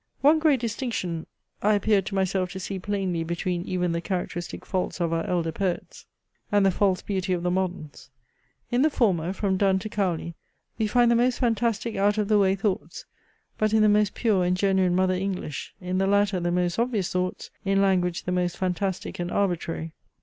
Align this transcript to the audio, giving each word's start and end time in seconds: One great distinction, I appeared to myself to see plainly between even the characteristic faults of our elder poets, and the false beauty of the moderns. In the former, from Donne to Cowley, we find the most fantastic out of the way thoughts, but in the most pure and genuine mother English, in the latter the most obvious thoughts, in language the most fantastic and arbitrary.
One 0.21 0.39
great 0.39 0.59
distinction, 0.59 1.27
I 1.61 1.75
appeared 1.75 2.07
to 2.07 2.15
myself 2.15 2.51
to 2.53 2.59
see 2.59 2.79
plainly 2.79 3.23
between 3.23 3.61
even 3.65 3.91
the 3.91 4.01
characteristic 4.01 4.65
faults 4.65 4.99
of 4.99 5.13
our 5.13 5.23
elder 5.27 5.51
poets, 5.51 6.07
and 6.51 6.65
the 6.65 6.71
false 6.71 7.03
beauty 7.03 7.33
of 7.33 7.43
the 7.43 7.51
moderns. 7.51 8.09
In 8.71 8.81
the 8.81 8.89
former, 8.89 9.31
from 9.31 9.57
Donne 9.57 9.77
to 9.77 9.89
Cowley, 9.89 10.33
we 10.79 10.87
find 10.87 11.11
the 11.11 11.15
most 11.15 11.37
fantastic 11.37 11.97
out 11.97 12.17
of 12.17 12.29
the 12.29 12.39
way 12.39 12.55
thoughts, 12.55 13.05
but 13.59 13.73
in 13.75 13.83
the 13.83 13.89
most 13.89 14.15
pure 14.15 14.43
and 14.43 14.57
genuine 14.57 14.95
mother 14.95 15.13
English, 15.13 15.75
in 15.79 15.99
the 15.99 16.07
latter 16.07 16.39
the 16.39 16.49
most 16.49 16.79
obvious 16.79 17.11
thoughts, 17.13 17.51
in 17.63 17.79
language 17.79 18.23
the 18.23 18.31
most 18.31 18.57
fantastic 18.57 19.19
and 19.19 19.29
arbitrary. 19.29 19.93